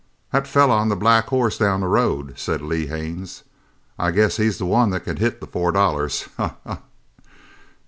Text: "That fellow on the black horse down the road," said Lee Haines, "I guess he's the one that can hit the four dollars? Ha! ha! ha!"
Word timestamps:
"That 0.31 0.47
fellow 0.47 0.73
on 0.73 0.89
the 0.89 0.95
black 0.95 1.27
horse 1.27 1.59
down 1.59 1.81
the 1.81 1.87
road," 1.87 2.33
said 2.35 2.63
Lee 2.63 2.87
Haines, 2.87 3.43
"I 3.99 4.09
guess 4.09 4.37
he's 4.37 4.57
the 4.57 4.65
one 4.65 4.89
that 4.89 5.03
can 5.03 5.17
hit 5.17 5.39
the 5.39 5.45
four 5.45 5.71
dollars? 5.71 6.23
Ha! 6.37 6.55
ha! 6.65 6.79
ha!" 7.13 7.27